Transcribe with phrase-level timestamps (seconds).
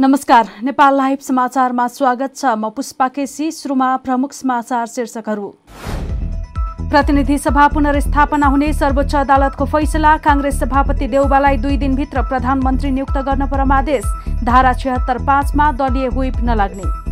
[0.00, 5.48] नमस्कार नेपाल लाइभ समाचारमा स्वागत छ म पुष्पा केसी सुरुमा प्रमुख समाचार शीर्षकहरू।
[6.90, 13.46] प्रतिनिधि सभा पुनर्स्थापना हुने सर्वोच्च अदालतको फैसला काङ्ग्रेस सभापति देउबालाई दुई दिनभित्र प्रधानमन्त्री नियुक्त गर्न
[13.50, 14.04] परमादेश
[14.44, 17.09] धारा छिहत्तर पाँचमा दलीय हुइप नलाग्ने।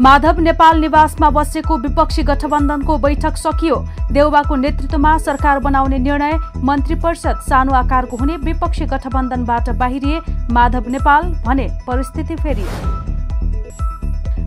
[0.00, 3.76] माधव नेपाल निवासमा बसेको विपक्षी गठबन्धनको बैठक सकियो।
[4.12, 6.32] देउबाको नेतृत्वमा सरकार बनाउने निर्णय
[6.64, 10.20] मन्त्री परिषद सानो आकारको हुने विपक्षी गठबन्धनबाट बाहिरिए
[10.52, 12.64] माधव नेपाल भने परिस्थिति फेरि।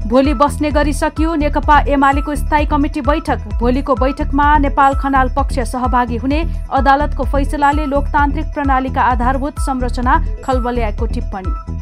[0.08, 6.18] भोलि बस्ने गरी सकियो नेकपा एमालेको स्थायी कमिटी बैठक। भोलिको बैठकमा नेपाल खनाल पक्ष सहभागी
[6.18, 11.79] हुने अदालतको फैसलाले लोकतान्त्रिक प्रणालीका आधारभूत संरचना खलबल्याएको टिप्पणी।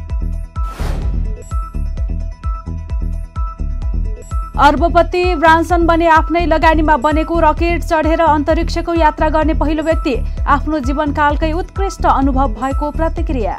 [4.58, 10.14] अर्बपति ब्रान्सन बने आफ्नै लगानीमा बनेको रकेट चढेर अन्तरिक्षको यात्रा गर्ने पहिलो व्यक्ति
[10.48, 13.54] आफ्नो जीवनकालकै उत्कृष्ट अनुभव भएको प्रतिक्रिया।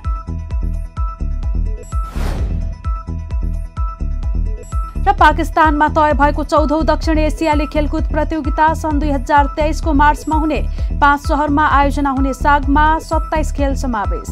[5.00, 10.62] र पाकिस्तानमा तय भएको चौधौं दक्षिण एसियाली खेलकुद प्रतियोगिता सन् दुई हजार तेइसको मार्चमा हुने
[11.02, 14.30] पाँच सहरमा आयोजना हुने सागमा सत्ताइस खेल समावेश।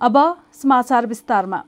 [0.00, 0.24] अब
[0.62, 1.62] समाचार विस्तारमा।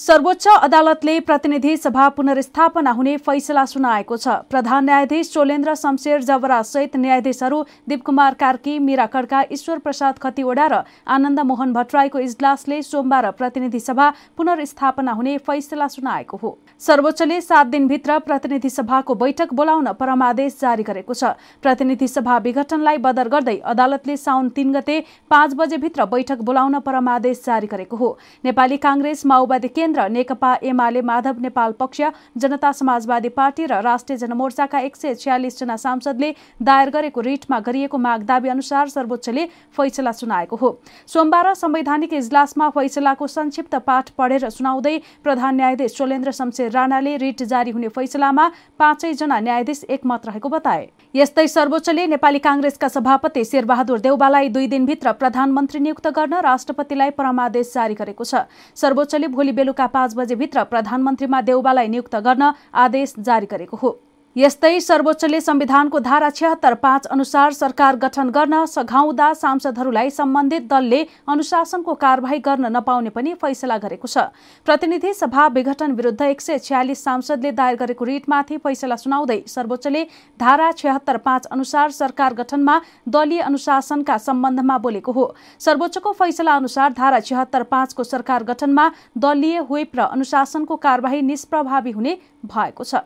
[0.00, 6.96] सर्वोच्च अदालतले प्रतिनिधि सभा पुनर्स्थापना हुने फैसला सुनाएको छ। प्रधान न्यायाधीश चोलेन्द्र शमशेर जवरा सहित
[6.96, 13.80] न्यायाधीशहरू दीपकुमार कार्की मीरा खड्का ईश्वर प्रसाद खतिवडा र आनन्द मोहन भट्टराईको इजलासले सोमबार प्रतिनिधि
[13.80, 20.82] सभा पुनर्स्थापना हुने फैसला सुनाएको हो। सर्वोच्चले सात दिनभित्र प्रतिनिधि सभाको बैठक बोलाउन परमादेश जारी
[20.82, 24.98] गरेको छ। प्रतिनिधि सभा विघटनलाई बदर गर्दै अदालतले साउन तीन गते
[25.30, 28.10] पाँच बजेभित्र बैठक बोलाउन परमादेश जारी गरेको हो।
[28.44, 32.00] नेपाली काङ्ग्रेस माओवादी केन्द्र नेकपा एमाले माधव नेपाल पक्ष
[32.36, 36.30] जनता समाजवादी पार्टी र राष्ट्रिय जनमोर्चाका एक सय छ्यालिसजना सांसदले
[36.62, 39.46] दायर गरेको रिटमा गरिएको माग दावी अनुसार सर्वोच्चले
[39.76, 40.70] फैसला सुनाएको हो।
[41.06, 47.70] सोमबार संवैधानिक इजलासमा फैसलाको संक्षिप्त पाठ पढेर सुनाउँदै प्रधान न्यायाधीश चोलेन्द्र शमशेर राणाले रिट जारी
[47.70, 54.66] हुने फैसलामा पाँचैजना न्यायाधीश एकमत रहेको बताए। यस्तै सर्वोच्चले नेपाली काङ्ग्रेसका सभापति शेरबहादुर देउबालाई दुई
[54.68, 58.46] दिनभित्र प्रधानमन्त्री नियुक्त गर्न राष्ट्रपतिलाई परमादेश जारी गरेको छ।
[58.76, 63.90] सर्वोच्चले भोलि बेलुका बेलुका पाँच बजेभित्र प्रधानमन्त्रीमा देउबालाई नियुक्त गर्न आदेश जारी गरेको हो।
[64.36, 71.94] यस्तै सर्वोच्चले संविधानको धारा छिहत्तर पाँच अनुसार सरकार गठन गर्न सघाउँदा सांसदहरूलाई सम्बन्धित दलले अनुशासनको
[71.96, 74.30] कार्यवाही गर्न नपाउने पनि फैसला गरेको छ।
[74.66, 80.04] प्रतिनिधि सभा विघटन विरुद्ध एक सय छ्यालिस सांसदले दायर गरेको रिटमाथि फैसला सुनाउँदै सर्वोच्चले
[80.40, 82.80] धारा छिहत्तर पाँच अनुसार सरकार गठनमा
[83.10, 85.30] दलीय अनुशासनका सम्बन्धमा बोलेको हो।
[85.60, 92.18] सर्वोच्चको फैसला अनुसार धारा छिहत्तर पाँचको सरकार गठनमा दलीय हुइप र अनुशासनको कार्यवाही निष्प्रभावी हुने
[92.46, 93.02] भएको छ।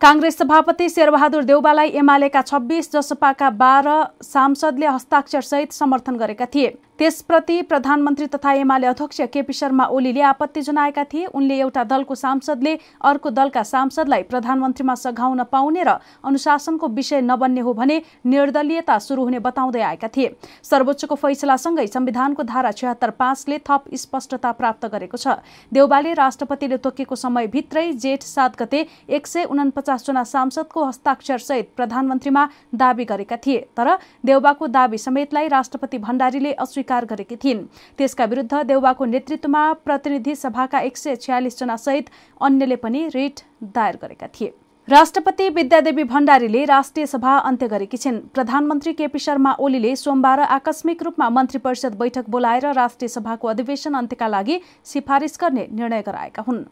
[0.00, 3.92] काङ्ग्रेस सभापति शेरबहादुर देउबालाई एमालेका छब्बीस जसपाका बाह्र
[4.22, 11.02] सांसदले हस्ताक्षरसहित समर्थन गरेका थिए। त्यसप्रति प्रधानमन्त्री तथा एमाले अध्यक्ष केपी शर्मा ओलीले आपत्ति जनाएका
[11.04, 12.72] थिए। उनले एउटा दलको सांसदले
[13.04, 19.38] अर्को दलका सांसदलाई प्रधानमन्त्रीमा सघाउन पाउने र अनुशासनको विषय नबन्ने हो भने निर्दलीयता सुरु हुने
[19.38, 20.32] बताउँदै आएका थिए।
[20.64, 25.36] सर्वोच्चको फैसलासँगै संविधानको धारा छिहत्तर पाँचले थप स्पष्टता प्राप्त गरेको छ।
[25.72, 33.04] देउबाले राष्ट्रपतिले तोकेको समयभित्रै जेठ सात गते एक सय उनपचासजना सांसदको हस्ताक्षर सहित प्रधानमन्त्रीमा दावी
[33.04, 37.66] गरेका थिए। तर देउबाको दावी समेतलाई राष्ट्रपति भण्डारीले अस्वीकार स्वीकार गरेकी थिइन्।
[37.98, 42.10] त्यसका विरुद्ध देउबाको नेतृत्वमा प्रतिनिधि सभाका एक सय छ्यालिसजना सहित
[42.40, 43.40] अन्यले पनि रिट
[43.74, 44.52] दायर गरेका थिए।
[44.88, 51.28] राष्ट्रपति विद्यादेवी भण्डारीले राष्ट्रिय सभा अन्त्य गरेकी छिन्। प्रधानमन्त्री केपी शर्मा ओलीले सोमबार आकस्मिक रूपमा
[51.28, 56.64] मन्त्री परिषद बैठक बोलाएर राष्ट्रिय सभाको अधिवेशन अन्त्यका लागि सिफारिस गर्ने निर्णय गराएका हुन्।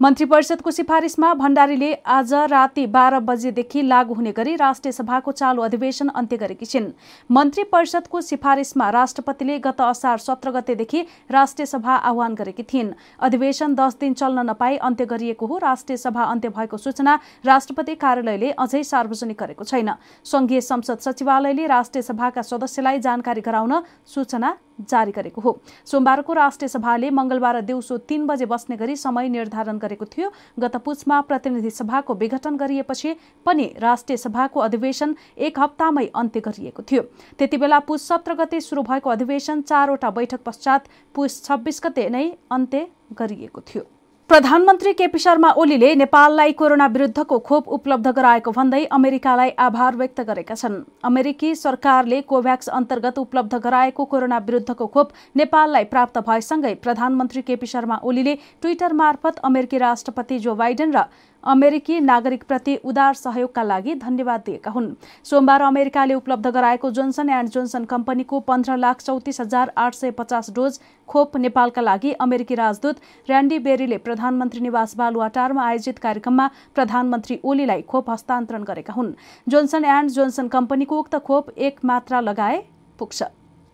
[0.00, 6.08] मन्त्री परिषदको सिफारिसमा भण्डारीले आज राति बाह्र बजेदेखि लागू हुने गरी राष्ट्रिय सभाको चालु अधिवेशन
[6.10, 6.86] अन्त्य गरेकी छिन्।
[7.30, 11.00] मन्त्री परिषदको सिफारिसमा राष्ट्रपतिले गत असार सत्र गतेदेखि
[11.30, 16.22] राष्ट्रिय सभा आह्वान गरेकी थिइन्। अधिवेशन दस दिन चल्न नपाई अन्त्य गरिएको हो। राष्ट्रिय सभा
[16.24, 19.90] अन्त्य भएको सूचना राष्ट्रपति कार्यालयले अझै सार्वजनिक गरेको छैन।
[20.24, 27.10] संघीय संसद सचिवालयले राष्ट्रिय सभाका सदस्यलाई जानकारी गराउन सूचना जारी गरेको हो। सोमबारको राष्ट्रिय सभाले
[27.10, 30.30] मंगलबार दिउँसो तीन बजे बस्ने गरी समय निर्धारण गरेको थियो।
[30.60, 37.02] गत पुसमा प्रतिनिधि सभाको विघटन गरिएपछि पनि राष्ट्रिय सभाको अधिवेशन एक हप्तामै अन्त्य गरिएको थियो।
[37.38, 42.26] त्यति बेला पुस सत्र गते शुरू भएको अधिवेशन चारवटा बैठक पश्चात पुस छब्बिस गते नै
[42.52, 43.97] अन्त्य गरिएको थियो।
[44.30, 50.54] प्रधानमन्त्री केपी शर्मा ओलीले नेपाललाई कोरोना विरुद्धको खोप उपलब्ध गराएको भन्दै अमेरिकालाई आभार व्यक्त गरेका
[50.54, 57.66] छन्। अमेरिकी सरकारले कोभ्याक्स अन्तर्गत उपलब्ध गराएको कोरोना विरुद्धको खोप नेपाललाई प्राप्त भएसँगै प्रधानमन्त्री केपी
[57.66, 61.08] शर्मा ओलीले ट्विटर मार्फत अमेरिकी राष्ट्रपति जो बाइडेन र
[61.44, 64.88] अमेरिकी नागरिकप्रति उदार सहयोगका लागि धन्यवाद दिएका हुन्।
[65.24, 70.50] सोमबार अमेरिकाले उपलब्ध गराएको जोन्सन एन्ड जोन्सन कम्पनीको पन्ध्र लाख चौतिस हजार आठ सय पचास
[70.50, 77.82] डोज खोप नेपालका लागि अमेरिकी राजदूत ऱ्यान्डी बेरीले प्रधानमन्त्री निवास बालुवाटारमा आयोजित कार्यक्रममा प्रधानमन्त्री ओलीलाई
[77.82, 79.14] खोप हस्तान्तरण गरेका हुन्।
[79.48, 82.62] जोन्सन एन्ड जोन्सन कम्पनीको उक्त खोप एक मात्रा लगाए
[82.98, 83.22] पुग्छ।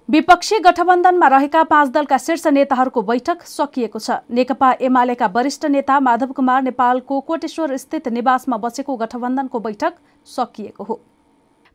[0.09, 6.33] विपक्षी गठबन्धनमा रहेका पाँच दलका शीर्ष नेताहरूको बैठक सकिएको छ। नेकपा एमालेका वरिष्ठ नेता माधव
[6.33, 9.95] कुमार नेपालको कोटेश्वर स्थित निवासमा बसेको गठबन्धनको बैठक
[10.27, 11.01] सकिएको हो।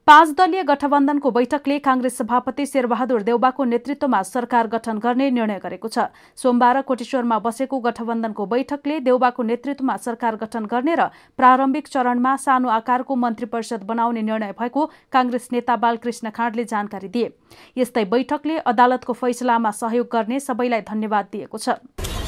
[0.10, 6.10] पाँच दलीय गठबन्धनको बैठकले काङ्ग्रेस सभापति शेरबहादुर देउबाको नेतृत्वमा सरकार गठन गर्ने निर्णय गरेको छ।
[6.36, 11.06] सोमबार कोटेश्वरमा बसेको गठबन्धनको बैठकले देउबाको नेतृत्वमा सरकार गठन गर्ने र
[11.38, 17.30] प्रारम्भिक चरणमा सानो आकारको मन्त्री परिषद बनाउने निर्णय भएको काङ्ग्रेस नेता बालकृष्ण खाँडले जानकारी दिए।
[17.78, 21.78] यस्तै बैठकले अदालतको फैसलामा सहयोग गर्ने सबैलाई धन्यवाद दिएको छ।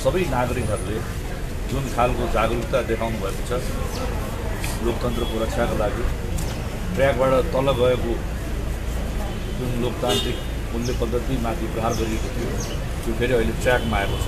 [0.05, 1.01] सबै नागरिकहरूले
[1.73, 3.51] जुन खालको जागरुकता देखाउनु छ
[4.85, 6.05] लोकतन्त्रको रक्षाको लागि
[6.95, 8.13] ट्र्याकबाट तल गएको
[9.57, 10.37] जुन लोकतान्त्रिक
[10.71, 12.49] मूल्य पद्धतिमाथि प्रहार गरिएको थियो
[13.03, 14.27] त्यो फेरि अहिले ट्र्याकमा आएको छ।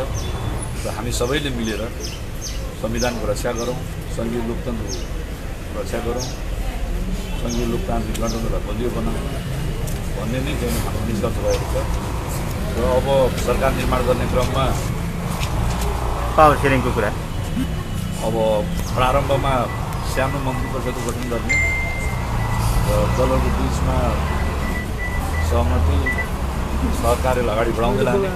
[0.84, 1.82] र हामी सबैले मिलेर
[2.82, 3.78] संविधानको रक्षा गरौँ
[4.16, 6.26] सङ्घीय लोकतन्त्रको रक्षा गरौँ
[7.42, 9.18] सङ्घीय लोकतान्त्रिक गणतन्त्रलाई बलियो बनाऊ
[10.16, 11.76] भन्ने नै चाहिँ हाम्रो निष्कर्ष रहेको छ।
[12.78, 13.08] र अब
[13.46, 14.66] सरकार निर्माण गर्ने क्रममा
[16.38, 17.12] पावर सेयरिङको कुरा।
[18.28, 18.36] अब
[18.96, 19.54] प्रारम्भमा
[20.14, 21.73] सानो मन्त्री परिषदको गठन गर्ने
[22.88, 23.98] र दलहरूको बिचमा
[25.50, 26.00] सहमति
[27.02, 28.30] सहकार्यलाई अगाडि बढाउँदै लाने।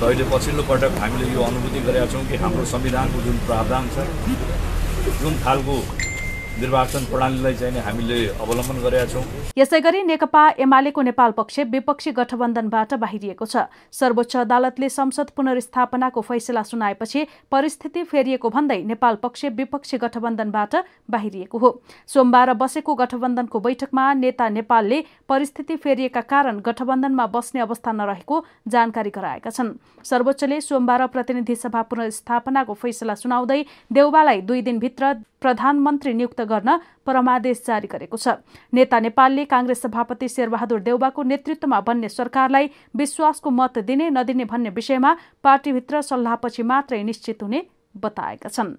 [0.00, 3.96] र अहिले पछिल्लो पटक हामीले यो अनुभूति गरेका छौँ कि हाम्रो संविधानको जुन प्रावधान छ
[5.20, 5.74] जुन खालको
[6.54, 9.22] निर्वाचन प्रणालीलाई चाहिँ हामीले अवलम्बन गरेका छौँ।
[9.58, 16.62] यसै गरी नेकपा एमालेको नेपाल पक्ष विपक्षी गठबन्धनबाट बाहिरिएको छ। सर्वोच्च अदालतले संसद पुनर्स्थापनाको फैसला
[16.62, 20.74] सुनाएपछि परिस्थिति फेरिएको भन्दै नेपाल पक्ष विपक्षी गठबन्धनबाट
[21.10, 21.70] बाहिरिएको हो।
[22.06, 24.98] सोमबार बसेको गठबन्धनको बैठकमा नेता नेपालले
[25.28, 29.74] परिस्थिति फेरिएका कारण गठबन्धनमा बस्ने अवस्था नरहेको जानकारी गराएका छन्।
[30.04, 33.60] सर्वोच्चले सोमबार प्रतिनिधि सभा पुनर्स्थापनाको फैसला सुनाउँदै
[33.90, 35.12] देउबालाई दुई दिनभित्र
[35.44, 38.40] प्रधानमन्त्री नियुक्त गर्न परमादेश जारी गरेको छ।
[38.72, 45.16] नेता नेपालले काङ्ग्रेस सभापति शेरबहादुर देउबाको नेतृत्वमा बन्ने सरकारलाई विश्वासको मत दिने नदिने भन्ने विषयमा
[45.44, 47.62] पार्टीभित्र सल्लाहपछि मात्रै निश्चित हुने
[47.96, 48.74] बताएका छन्।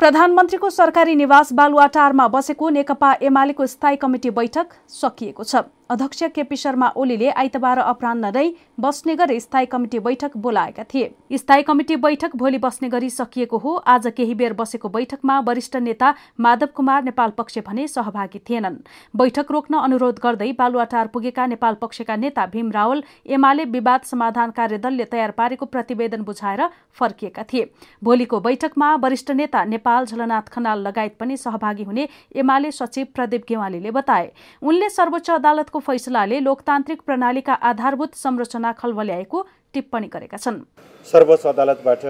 [0.00, 6.88] प्रधानमन्त्रीको सरकारी निवास बालुवाटारमा बसेको नेकपा एमालेको स्थायी कमिटी बैठक सकिएको छ। अध्यक्ष केपी शर्मा
[6.96, 8.50] ओलीले आइतबार अपरान्न नै
[8.80, 13.74] बस्ने गरी स्थायी कमिटी बैठक बोलाएका थिए। स्थायी कमिटी बैठक भोलि बस्ने गरी सकिएको हो।
[13.86, 18.76] आज केही बेर बसेको बैठकमा वरिष्ठ नेता माधव कुमार नेपाल पक्ष भने सहभागी थिएनन्।
[19.14, 25.04] बैठक रोक्न अनुरोध गर्दै बालुवाटार पुगेका नेपाल पक्षका नेता भीम रावल एमाले विवाद समाधान कार्यदलले
[25.06, 27.68] तयार पारेको प्रतिवेदन बुझाएर फर्किएका थिए।
[28.02, 33.90] भोलिको बैठकमा वरिष्ठ नेता नेपाल झलनाथ खनाल लगायत पनि सहभागी हुने एमाले सचिव प्रदीप गेवालीले
[33.92, 34.32] बताए।
[34.62, 35.30] उनले सर्वोच्च
[35.72, 39.38] अदालतको फैसलाले लोकतान्त्रिक प्रणालीका आधारभूत संरचना खलबल्याएको
[39.72, 40.68] टिप्पणी गरेका छन्।
[41.08, 42.02] सर्वोच्च अदालतबाट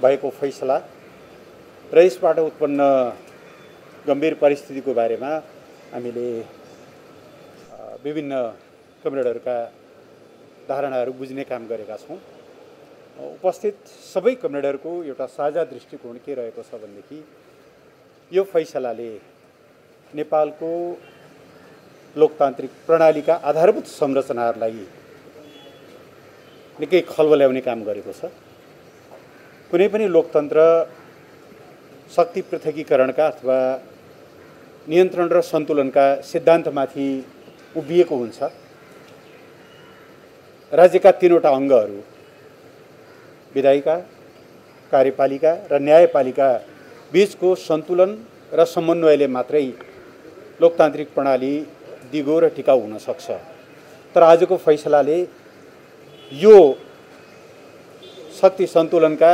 [0.00, 0.76] भएको फैसला
[1.90, 2.80] र यसबाट उत्पन्न
[4.06, 5.30] गम्भीर परिस्थितिको बारेमा
[5.90, 6.28] हामीले
[8.04, 8.32] विभिन्न
[9.02, 9.56] कमरेडहरूका
[10.70, 12.18] धारणाहरू बुझ्ने काम गरेका छौँ।
[13.18, 13.76] उपस्थित
[14.14, 17.18] सबै कमरेडहरूको एउटा साझा दृष्टिकोण के रहेको छ भनेदेखि
[18.32, 19.12] यो फैसलाले
[20.14, 20.70] नेपालको
[22.16, 24.84] लोकतान्त्रिक प्रणालीका आधारभूत संरचनाहरूलाई
[26.80, 28.30] निकै खलबल्याउने काम गरेको छ।
[29.70, 30.60] कुनै पनि लोकतन्त्र
[32.10, 33.58] शक्ति पृथकीकरणका अथवा
[34.90, 37.08] नियन्त्रण र सन्तुलनका सिद्धान्तमाथि
[37.76, 38.38] उभिएको हुन्छ।
[40.72, 41.98] राज्यका तिनवटा अङ्गहरू
[43.54, 43.96] विधायिका
[44.92, 46.48] कार्यपालिका र न्यायपालिका
[47.12, 48.10] बिचको सन्तुलन
[48.58, 49.66] र समन्वयले मात्रै
[50.62, 51.54] लोकतान्त्रिक प्रणाली
[52.12, 53.30] दिगो र टिकाउ हुनसक्छ
[54.14, 55.18] तर आजको फैसलाले
[56.32, 56.56] यो
[58.40, 59.32] शक्ति सन्तुलनका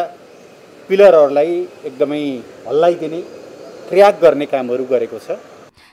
[0.89, 1.53] पिलरहरूलाई
[1.85, 2.23] एकदमै
[2.69, 3.21] हल्लाइदिने
[3.89, 5.39] क्र्याक गर्ने कामहरू गरेको छ।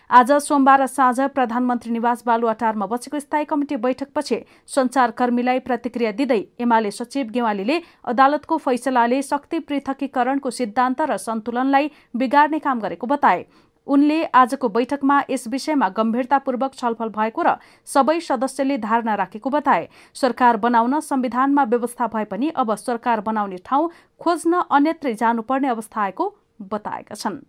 [0.09, 4.37] आज सोमबार साँझ प्रधानमन्त्री निवास बालुवाटारमा बसेको स्थायी कमिटी बैठकपछि
[4.75, 12.79] सञ्चारकर्मीलाई प्रतिक्रिया दिँदै एमाले सचिव गेवालीले अदालतको फैसलाले शक्ति पृथकीकरणको सिद्धान्त र सन्तुलनलाई बिगार्ने काम
[12.79, 13.45] गरेको बताए।
[13.87, 17.55] उनले आजको बैठकमा यस विषयमा गम्भीरतापूर्वक छलफल भएको र
[17.87, 23.89] सबै सदस्यले धारणा राखेको बताए। सरकार बनाउन संविधानमा व्यवस्था भए पनि अब सरकार बनाउने ठाउँ
[24.21, 27.41] खोज्न अन्यत्रै जानुपर्ने अवस्था आएको बताएका छन्।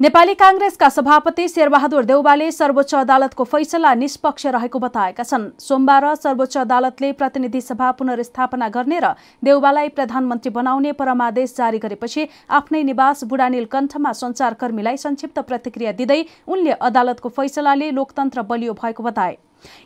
[0.00, 7.12] नेपाली काङ्ग्रेसका सभापति शेरबहादुर देउबाले सर्वोच्च अदालतको फैसला निष्पक्ष रहेको बताएका छन्। सोमबार सर्वोच्च अदालतले
[7.14, 14.12] प्रतिनिधि सभा पुनर्स्थापना गर्ने र देउबालाई प्रधानमन्त्री बनाउने परमादेश जारी गरेपछि आफ्नै निवास बुढानील कण्ठमा
[14.14, 19.36] संचारकर्मीलाई संक्षिप्त प्रतिक्रिया दिँदै उनले अदालतको फैसलाले लोकतन्त्र बलियो भएको बताए।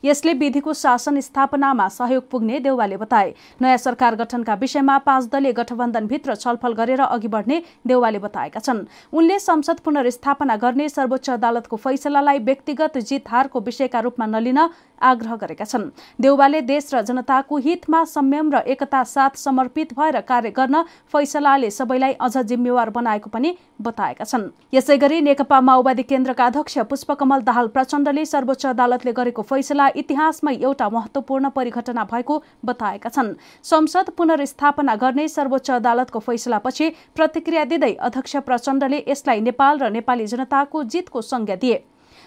[0.04, 6.34] यसले विधिको शासन स्थापनामा सहयोग पुग्ने देउवाले बताए। नयाँ सरकार गठनका विषयमा पाँच दलीय गठबन्धनभित्र
[6.34, 12.98] छलफल गरेर अघि बढ्ने देउवाले बताएका छन्। उनले संसद पुनर्स्थापना गर्ने सर्वोच्च अदालतको फैसलालाई व्यक्तिगत
[13.00, 14.58] जित हारको विषयका रूपमा नलिन
[15.00, 20.50] आग्रह गरेका छन्। देउवाले देश र जनताको हितमा संयम र एकता साथ समर्पित भएर कार्य
[20.50, 26.78] गर्न फैसलाले सबैलाई अझ जिम्मेवार बनाएको पनि बताएका छन्। यसै गरी नेकपा माओवादी केन्द्रका अध्यक्ष
[26.84, 34.10] पुष्पकमल दाहाल प्रचण्डले सर्वोच्च अदालतले गरेको फैसला इतिहासमै एउटा महत्वपूर्ण परिघटना भएको बताएका छन्। संसद
[34.16, 41.20] पुनर्स्थापना गर्ने सर्वोच्च अदालतको फैसलापछि प्रतिक्रिया दिँदै अध्यक्ष प्रचण्डले यसलाई नेपाल र नेपाली जनताको जितको
[41.22, 41.84] संज्ञा दिए।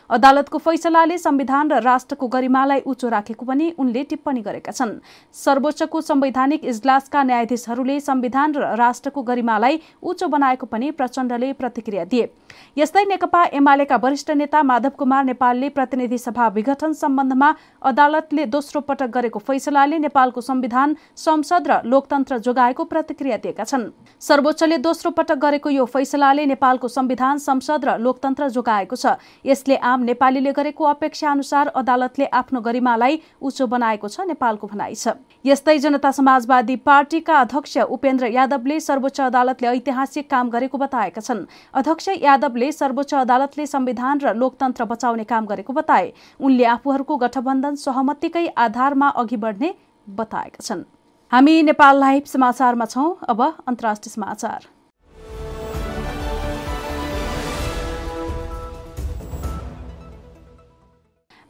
[0.10, 4.92] अदालतको फैसलाले संविधान र राष्ट्रको गरिमालाई उच्चो राखेको पनि उनले टिप्पणी गरेका छन्।
[5.36, 12.30] सर्वोच्चको संवैधानिक इजलासका न्यायाधीशहरूले संविधान र राष्ट्रको गरिमालाई उच्चो बनाएको पनि प्रचण्डले प्रतिक्रिया दिए।
[12.78, 19.10] यस्तै नेकपा एमालेका वरिष्ठ नेता माधव कुमार नेपालले प्रतिनिधि सभा विघटन सम्बन्धमा अदालतले दोस्रो पटक
[19.10, 23.90] गरेको फैसलाले नेपालको संविधान संसद र लोकतन्त्र जोगाएको प्रतिक्रिया दिएका छन्।
[24.22, 30.04] सर्वोच्चले दोस्रो पटक गरेको यो फैसलाले नेपालको संविधान संसद र लोकतन्त्र जोगाएको छ। यसले आम
[30.04, 36.12] नेपालीले गरेको अपेक्षा अनुसार अदालतले आफ्नो गरिमालाई उच्चो बनाएको छ नेपालको भनाइ छ। यस्तै जनता
[36.14, 43.14] समाजवादी पार्टीका अध्यक्ष उपेन्द्र यादवले सर्वोच्च अदालतले ऐतिहासिक काम गरेको बताएका छन्। अध्यक्ष यादवले सर्वोच्च
[43.16, 49.74] अदालतले संविधान र लोकतन्त्र बचाउने काम गरेको बताए। उनले आफूहरूको गठबन्धन सहमतिकै आधारमा अघि बढ्ने
[50.08, 50.84] बताएका छन्।
[51.32, 54.60] हामी नेपाल लाइभ समाचारमा छौं। अब अन्तर्राष्ट्रिय समाचार।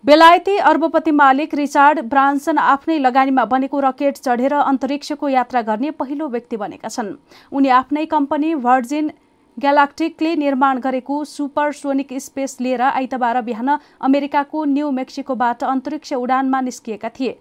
[0.04, 6.58] बेलायती अर्बपति मालिक रिचार्ड ब्रान्सन आफ्नै लगानीमा बनेको रकेट चढेर अन्तरिक्षको यात्रा गर्ने पहिलो व्यक्ति
[6.58, 7.14] बनेका छन्।
[7.52, 9.12] उनी आफ्नै कम्पनी भर्जिन
[9.58, 17.38] ग्यालाक्टिकले निर्माण गरेको सुपरसोनिक स्पेस लिएर आइतबार बिहान अमेरिकाको न्यू मेक्सिकोबाट अन्तरिक्ष उडानमा निस्किएका थिए।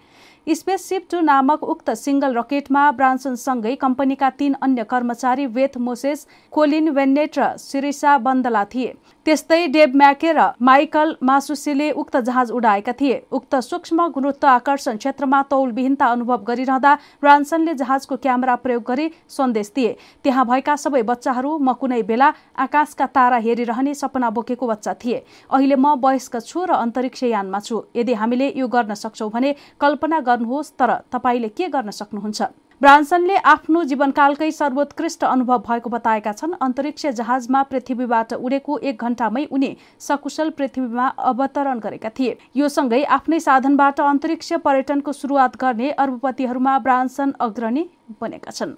[0.47, 7.39] स्पेससिप टू नामक उक्त सिंगल रकेटमा ब्रान्सनसँगै कम्पनीका तीन अन्य कर्मचारी वेथ मोसेस कोलिन वेन्नेट
[7.39, 8.95] र सिरिसा बन्दला थिए।
[9.27, 15.43] त्यस्तै डेब म्याके र माइकल मासुसीले उक्त जहाज उडाएका थिए। उक्त सूक्ष्म गुरुत्व आकर्षण क्षेत्रमा
[15.47, 19.93] तौलविहीनता अनुभव गरिरहँदा ब्रान्सनले जहाजको क्यामेरा प्रयोग गरी सन्देश दिए।
[20.25, 22.33] त्यहाँ भएका सबै बच्चाहरू म कुनै बेला
[22.67, 27.79] आकाशका तारा हेरिरहने सपना बोकेको बच्चा थिए। अहिले म वयस्क छु र अन्तरिक्ष यानमा छु।
[27.95, 32.43] यदि हामीले यो गर्न सक्छौँ भने कल्पना गर्नुहोस् तर तपाईँले के गर्न सक्नुहुन्छ?
[32.83, 39.69] ब्रान्सनले आफ्नो जीवनकालकै सर्वोत्कृष्ट अनुभव भएको बताएका छन्। अन्तरिक्ष जहाजमा पृथ्वीबाट उडेको एक घण्टामै उनी
[40.01, 47.35] सकुशल पृथ्वीमा अवतरण गरेका थिए। यो सँगै आफ्नै साधनबाट अन्तरिक्ष पर्यटनको सुरुवात गर्ने अर्बपतिहरूमा ब्रान्सन
[47.41, 47.87] अग्रणी
[48.21, 48.75] बनेका छन्।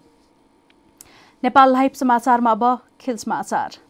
[1.42, 2.64] नेपाल लाइभ समाचारमा अब
[3.00, 3.80] खेल समाचार।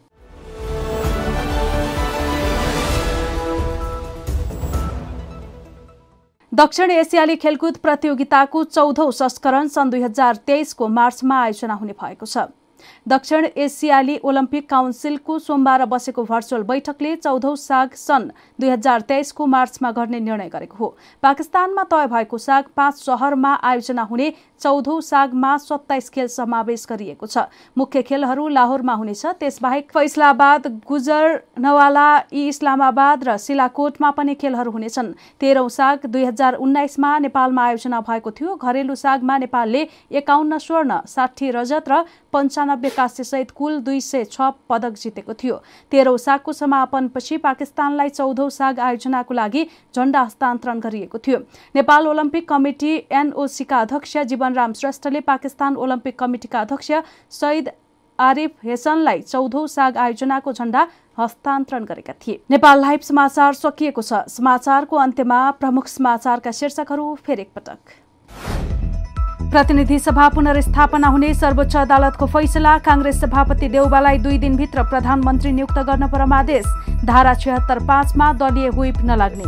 [6.55, 12.45] दक्षिण एसियाली खेलकुद प्रतियोगिताको चौधौं संस्करण सन् दुई हजार तेइसको मार्चमा आयोजना हुने भएको छ।
[13.07, 18.29] दक्षिण एसियाली ओलम्पिक काउन्सिलको सोमबार बसेको भर्चुअल बैठकले चौधौं साग सन्
[18.59, 24.03] दुई हजार तेइसको मार्चमा गर्ने निर्णय गरेको हो। पाकिस्तानमा तय भएको साग पाँच सहरमा आयोजना
[24.03, 27.37] हुने चौधौं सागमा सत्ताइस खेल समावेश गरिएको छ।
[27.77, 35.69] मुख्य खेलहरू लाहोरमा हुनेछ। त्यसबाहेक फैसलाबाद गुजर नवाला इस्लामाबाद र सिलाकोटमा पनि खेलहरू हुनेछन्। तेह्रौं
[35.69, 41.89] साग दुई हजार उन्नाइसमा नेपालमा आयोजना भएको थियो। घरेलु सागमा नेपालले एकाउन्न स्वर्ण साठी रजत
[41.89, 42.03] र
[42.65, 45.55] पन्चानब्बे काँस्यसहित कुल दुई सय छ पदक जितेको थियो।
[45.91, 51.39] तेह्रौं सागको समापनपछि पाकिस्तानलाई चौधौं साग आयोजनाको लागि झण्डा हस्तान्तरण गरिएको थियो।
[51.75, 56.91] नेपाल ओलम्पिक कमिटी एनओसीका अध्यक्ष जीवनराम श्रेष्ठले पाकिस्तान ओलम्पिक कमिटिका अध्यक्ष
[57.31, 57.69] सईद
[58.19, 60.87] आरिफ हेसनलाई चौधौं साग आयोजनाको झण्डा
[61.19, 67.77] हस्तान्तरण गरेका थिए। नेपाल लाइभ समाचार सकिएको छ। समाचारको अन्त्यमा प्रमुख समाचारका शीर्षकहरू फेरि एकपटक
[69.55, 76.07] प्रतिनिधि सभा पुनर्स्थापना हुने सर्वोच्च अदालतको फैसला। काङ्ग्रेस सभापति देउबालाई दुई दिनभित्र प्रधानमन्त्री नियुक्त गर्न
[76.11, 76.65] परमादेश।
[77.05, 79.43] धारा छिहत्तर पाँचमा दलीय हुइप नलाग्ने।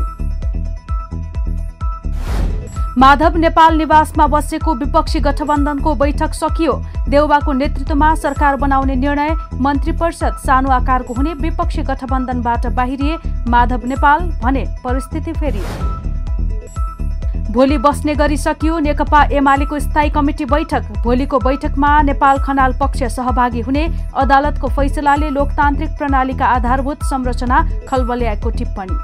[2.97, 6.73] माधव नेपाल निवासमा बसेको विपक्षी गठबन्धनको बैठक सकियो।
[7.09, 13.17] देउबाको नेतृत्वमा सरकार बनाउने निर्णय मन्त्री परिषद सानो आकारको हुने विपक्षी गठबन्धनबाट बाहिरिए
[13.49, 15.61] माधव नेपाल भने परिस्थिति फेरि
[17.50, 23.62] भोलि बस्ने गरी सकियो नेकपा एमालेको स्थायी कमिटी बैठक। भोलिको बैठकमा नेपाल खनाल पक्ष सहभागी
[23.62, 23.86] हुने
[24.16, 28.98] अदालतको फैसलाले लोकतान्त्रिक प्रणालीका आधारभूत संरचना खलबल्याएको टिप्पणी।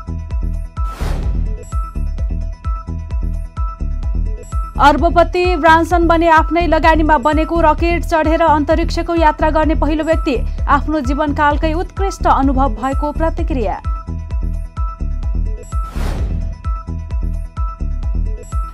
[4.82, 11.74] अर्बपति ब्रान्सन बने आफ्नै लगानीमा बनेको रकेट चढेर अन्तरिक्षको यात्रा गर्ने पहिलो व्यक्ति आफ्नो जीवनकालकै
[11.76, 13.82] उत्कृष्ट अनुभव भएको प्रतिक्रिया।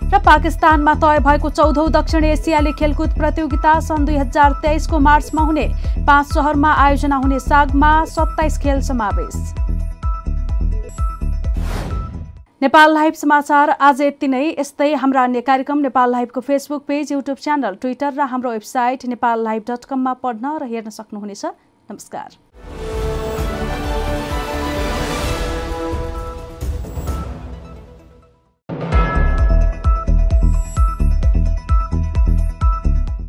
[0.09, 5.67] र पाकिस्तानमा तय भएको चौधौँ दक्षिण एसियाली खेलकुद प्रतियोगिता सन् दुई हजार तेइसको मार्चमा हुने
[6.07, 9.35] पाँच सहरमा आयोजना हुने सागमा सत्ताइस खेल समावेश।
[12.61, 17.37] नेपाल लाइभ समाचार आज यति नै। यस्तै हाम्रा अन्य कार्यक्रम Nepal लाइभको Facebook page YouTube
[17.37, 22.48] channel Twitter र हाम्रो वेबसाइट नेपाल लाइभ डट कममा पढ्न र हेर्न सक्नुहुनेछ। नमस्कार।